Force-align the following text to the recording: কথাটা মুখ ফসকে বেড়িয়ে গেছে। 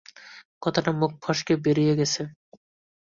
কথাটা 0.61 0.91
মুখ 0.93 1.11
ফসকে 1.23 1.53
বেড়িয়ে 1.65 1.93
গেছে। 1.99 2.21